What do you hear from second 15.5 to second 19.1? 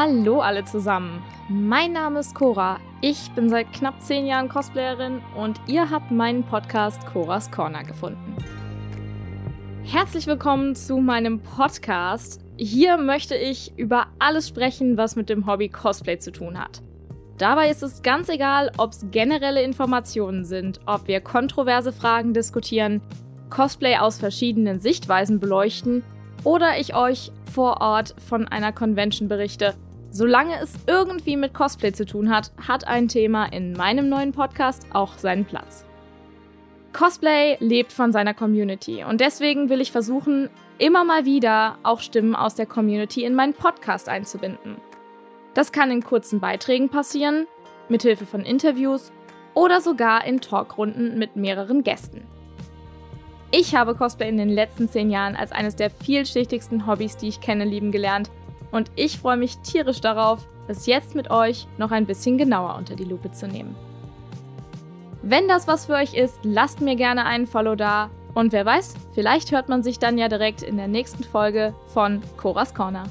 Cosplay zu tun hat. Dabei ist es ganz egal, ob es